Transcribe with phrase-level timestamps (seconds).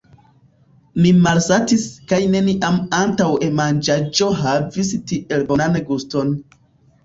[1.03, 6.37] Ni malsatis kaj neniam antaŭe manĝaĵo havis tiel bonan guston.